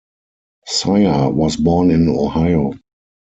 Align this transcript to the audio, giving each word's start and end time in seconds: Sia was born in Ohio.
Sia 0.65 1.29
was 1.29 1.57
born 1.57 1.91
in 1.91 2.09
Ohio. 2.09 2.73